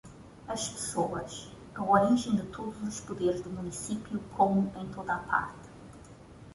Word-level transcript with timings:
As 0.47 0.67
pessoas, 0.67 1.47
a 1.75 1.83
origem 1.83 2.35
de 2.35 2.41
todos 2.47 2.81
os 2.81 2.99
poderes 3.01 3.45
no 3.45 3.51
município 3.51 4.19
como 4.35 4.73
em 4.75 4.89
toda 4.91 5.15
parte. 5.15 5.69